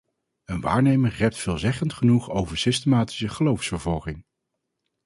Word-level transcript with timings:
Een 0.45 0.61
waarnemer 0.61 1.11
rept 1.13 1.37
veelzeggend 1.37 1.93
genoeg 1.93 2.29
over 2.29 2.57
systematische 2.57 3.27
geloofsvervolging. 3.29 4.25